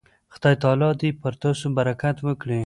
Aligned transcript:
خدای 0.33 0.55
تعالی 0.63 0.89
دې 0.99 1.09
پر 1.21 1.33
تاسو 1.43 1.65
برکت 1.77 2.17
وکړي. 2.21 2.59